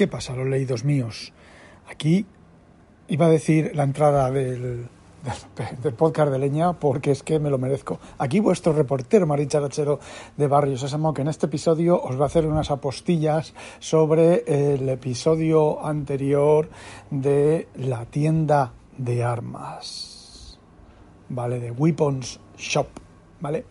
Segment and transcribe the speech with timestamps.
[0.00, 1.30] ¿Qué pasa, los leídos míos?
[1.86, 2.24] Aquí
[3.08, 4.88] iba a decir la entrada del,
[5.82, 8.00] del, podcast de Leña porque es que me lo merezco.
[8.16, 10.00] Aquí vuestro reportero Maricharachero
[10.38, 14.88] de Barrio Sésamo que en este episodio os va a hacer unas apostillas sobre el
[14.88, 16.70] episodio anterior
[17.10, 20.58] de la tienda de armas,
[21.28, 21.60] ¿vale?
[21.60, 22.86] De Weapons Shop,
[23.38, 23.66] ¿vale?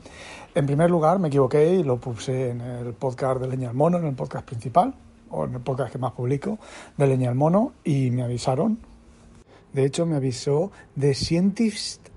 [0.54, 3.98] En primer lugar me equivoqué y lo puse en el podcast de Leña al Mono,
[3.98, 4.94] en el podcast principal,
[5.32, 5.62] o en el
[5.92, 6.60] que más publico,
[6.98, 8.80] de Leña al Mono, y me avisaron.
[9.74, 12.10] De hecho, me avisó The Scientist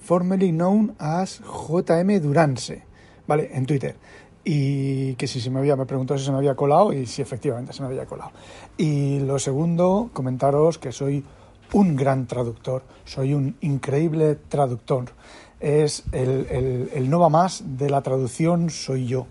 [0.00, 2.82] formerly known as JM Durance,
[3.26, 3.50] ¿vale?
[3.52, 3.96] En Twitter.
[4.44, 7.22] Y que si se me había, me preguntó si se me había colado, y si
[7.22, 8.32] efectivamente se me había colado.
[8.76, 11.24] Y lo segundo, comentaros que soy
[11.72, 15.06] un gran traductor, soy un increíble traductor.
[15.60, 19.26] Es el, el, el no va más de la traducción, soy yo.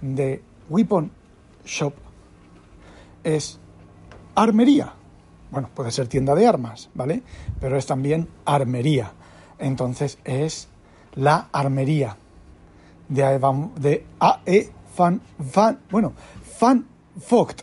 [0.00, 1.10] De Weapon
[1.64, 1.94] Shop
[3.24, 3.58] es
[4.34, 4.92] armería.
[5.50, 7.22] Bueno, puede ser tienda de armas, ¿vale?
[7.60, 9.12] Pero es también armería.
[9.58, 10.68] Entonces es
[11.14, 12.16] la armería
[13.08, 13.38] de, AE,
[13.76, 15.20] de AE Van,
[15.54, 16.12] Van, bueno,
[16.60, 16.86] Van
[17.30, 17.62] Vogt.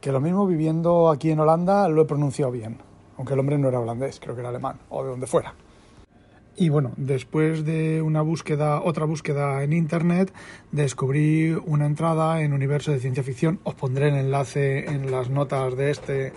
[0.00, 2.78] Que lo mismo viviendo aquí en Holanda lo he pronunciado bien.
[3.18, 5.54] Aunque el hombre no era holandés, creo que era alemán, o de donde fuera.
[6.58, 10.32] Y bueno, después de una búsqueda, otra búsqueda en internet,
[10.72, 13.60] descubrí una entrada en Universo de Ciencia Ficción.
[13.62, 16.32] Os pondré el enlace en las notas de este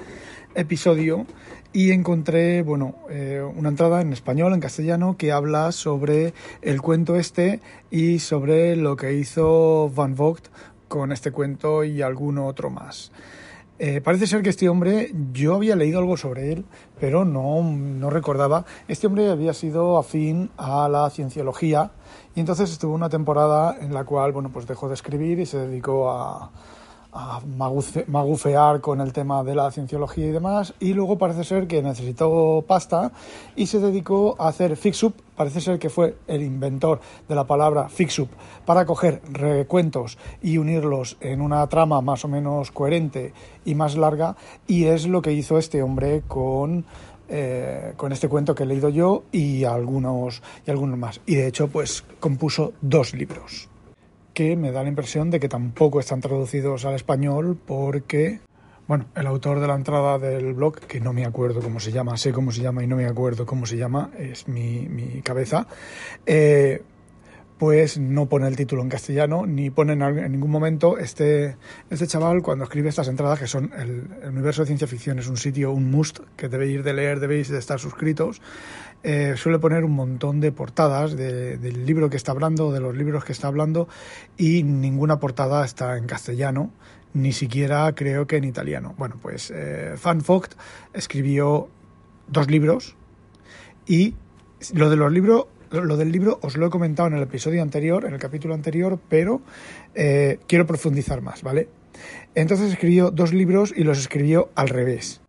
[0.56, 1.26] episodio
[1.72, 7.16] y encontré, bueno, eh, una entrada en español, en castellano, que habla sobre el cuento
[7.16, 10.48] este y sobre lo que hizo Van Vogt
[10.90, 13.14] con este cuento y alguno otro más.
[13.82, 16.66] Eh, parece ser que este hombre, yo había leído algo sobre él,
[17.00, 18.66] pero no, no recordaba.
[18.90, 21.92] Este hombre había sido afín a la cienciología
[22.36, 25.60] y entonces estuvo una temporada en la cual, bueno, pues dejó de escribir y se
[25.60, 26.52] dedicó a,
[27.12, 27.42] a
[28.08, 32.64] magufear con el tema de la cienciología y demás y luego parece ser que necesitó
[32.68, 33.12] pasta
[33.56, 37.90] y se dedicó a hacer fix-up, parece ser que fue el inventor de la palabra
[37.90, 38.30] fix-up
[38.66, 43.34] para coger recuentos y unirlos en una trama más o menos coherente
[43.66, 44.36] y más larga
[44.68, 46.86] y es lo que hizo este hombre con
[47.32, 51.22] eh, con este cuento que he leído yo y algunos y algunos más.
[51.28, 53.70] Y de hecho pues compuso dos libros
[54.40, 58.40] que me da la impresión de que tampoco están traducidos al español porque,
[58.88, 62.16] bueno, el autor de la entrada del blog, que no me acuerdo cómo se llama,
[62.16, 65.68] sé cómo se llama y no me acuerdo cómo se llama, es mi, mi cabeza,
[66.26, 66.82] eh,
[67.60, 71.58] pues no pone el título en castellano ni pone en, ningún momento este,
[71.90, 75.36] este chaval cuando escribe estas entradas que son el, universo de ciencia ficción es un
[75.36, 78.42] sitio, un must que debéis de leer, debéis de estar suscritos
[79.04, 82.96] eh, suele poner un montón de portadas de, del libro que está hablando, de los
[82.96, 83.90] libros que está hablando
[84.38, 86.72] y ninguna portada está en castellano
[87.14, 88.96] ni siquiera creo que en italiano.
[88.98, 90.54] Bueno, pues eh, Vogt
[90.94, 91.70] escribió
[92.28, 92.96] dos libros
[93.86, 94.16] y
[94.74, 98.06] lo de los libros lo del libro os lo he comentado en el episodio anterior,
[98.06, 99.42] en el capítulo anterior, pero
[99.96, 101.68] eh, quiero profundizar más, ¿vale?
[102.36, 105.22] Entonces escribió dos libros y los escribió al revés.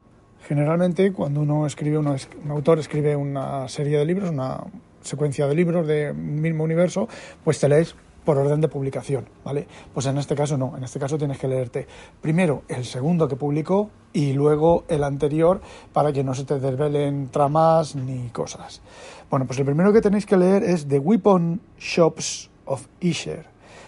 [0.46, 2.16] Generalmente, cuando uno escribe, un
[2.48, 4.64] autor escribe una serie de libros, una
[5.02, 7.08] secuencia de libros del mismo universo,
[7.44, 7.94] pues te lees
[8.24, 9.66] por orden de publicación, ¿vale?
[9.94, 11.86] Pues en este caso no, en este caso tienes que leerte
[12.20, 15.60] primero el segundo que publicó y luego el anterior
[15.92, 18.82] para que no se te desvelen tramas ni cosas.
[19.30, 23.46] Bueno, pues el primero que tenéis que leer es The Weapon Shops of Isher.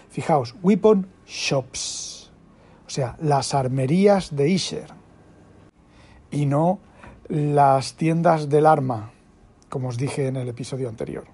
[0.09, 2.31] Fijaos, Weapon Shops,
[2.85, 4.87] o sea, las armerías de Isher
[6.29, 6.79] y no
[7.27, 9.11] las tiendas del arma,
[9.69, 11.32] como os dije en el episodio anterior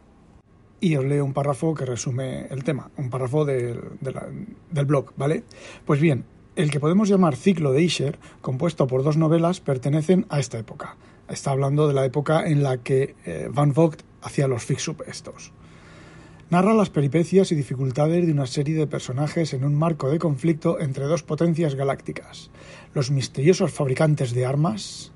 [0.81, 5.43] y os leo un párrafo que resume el tema, un párrafo del blog, ¿vale?
[5.85, 10.39] Pues bien, el que podemos llamar ciclo de Isher, compuesto por dos novelas, pertenecen a
[10.39, 10.97] esta época.
[11.29, 15.51] Está hablando de la época en la que eh, Van Vogt hacía los fix-up estos.
[16.49, 20.79] Narra las peripecias y dificultades de una serie de personajes en un marco de conflicto
[20.79, 22.49] entre dos potencias galácticas.
[22.95, 25.11] Los misteriosos fabricantes de armas,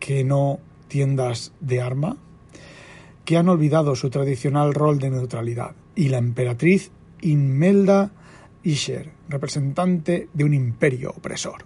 [0.00, 2.16] que no tiendas de arma,
[3.26, 8.12] que han olvidado su tradicional rol de neutralidad, y la emperatriz Inmelda
[8.62, 11.64] Isher, representante de un imperio opresor.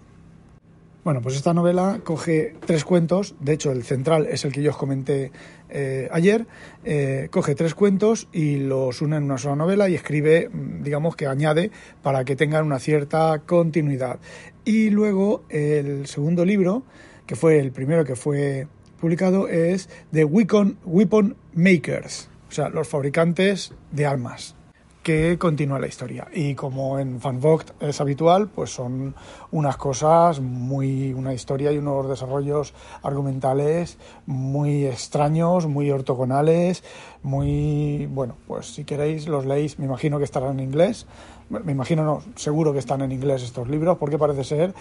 [1.03, 4.71] Bueno, pues esta novela coge tres cuentos, de hecho el central es el que yo
[4.71, 5.31] os comenté
[5.69, 6.45] eh, ayer,
[6.83, 11.15] eh, coge tres cuentos y los une en una sola novela y escribe, mm, digamos
[11.15, 11.71] que añade
[12.03, 14.19] para que tengan una cierta continuidad.
[14.63, 16.83] Y luego el segundo libro,
[17.25, 18.67] que fue el primero que fue
[19.01, 24.55] publicado, es The Weapon, Weapon Makers, o sea, los fabricantes de armas
[25.03, 26.27] que continúa la historia.
[26.31, 29.15] Y como en Van Vogt es habitual, pues son
[29.51, 36.83] unas cosas muy, una historia y unos desarrollos argumentales muy extraños, muy ortogonales,
[37.23, 41.07] muy, bueno, pues si queréis los leéis, me imagino que estarán en inglés,
[41.49, 44.73] me imagino no, seguro que están en inglés estos libros, porque parece ser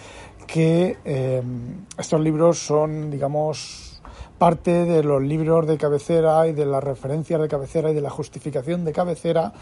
[0.47, 1.43] que eh,
[1.97, 3.90] estos libros son, digamos,
[4.41, 8.09] parte de los libros de cabecera y de las referencias de cabecera y de la
[8.09, 9.53] justificación de cabecera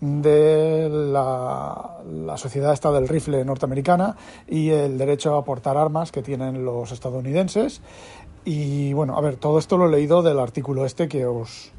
[0.00, 1.96] de la,
[2.36, 7.82] sociedad esta del rifle norteamericana y el derecho a portar armas que tienen los estadounidenses.
[8.44, 11.72] Y bueno, a ver, todo esto lo he leído del artículo este que os,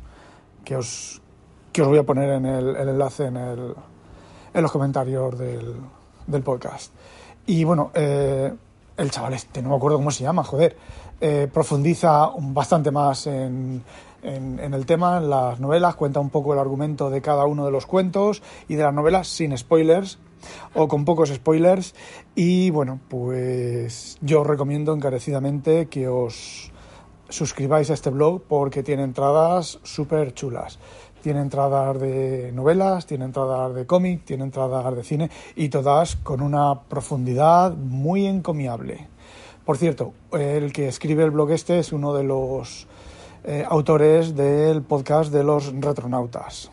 [0.66, 1.22] que os,
[1.72, 3.74] que os voy a poner en el, enlace en, el,
[4.54, 5.76] en los comentarios del,
[6.28, 6.92] del podcast.
[7.46, 8.54] Y bueno, eh,
[8.98, 10.76] el chaval este, no me acuerdo cómo se llama, joder,
[11.21, 13.83] eh, profundiza bastante más en,
[14.24, 17.71] en, el tema, en las novelas, cuenta un poco el argumento de cada uno de
[17.71, 20.19] los cuentos y de las novelas sin spoilers
[20.74, 21.95] o con pocos spoilers
[22.36, 26.71] y bueno, pues yo os recomiendo encarecidamente que os
[27.30, 30.80] suscribáis a este blog porque tiene entradas súper chulas.
[31.22, 36.42] Tiene entradas de novelas, tiene entradas de cómic, tiene entradas de cine y todas con
[36.42, 39.10] una profundidad muy encomiable.
[39.66, 42.88] Por cierto, el que escribe el blog este es uno de los
[43.44, 46.72] eh, autores del podcast de los retronautas.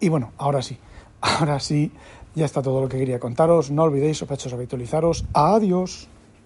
[0.00, 0.78] Y bueno, ahora sí,
[1.20, 1.92] ahora sí,
[2.34, 3.70] ya está todo lo que quería contaros.
[3.70, 5.24] No olvidéis, sospechosos, habitualizaros.
[5.32, 6.08] Adiós.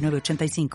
[0.00, 0.68] 85